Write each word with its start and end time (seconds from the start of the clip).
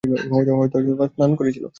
হয়তো 0.53 0.77
স্নান 1.07 1.31
করছিলো। 1.35 1.67